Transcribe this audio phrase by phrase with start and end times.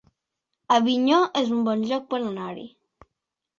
[0.77, 2.67] Avinyó es un bon lloc per anar-hi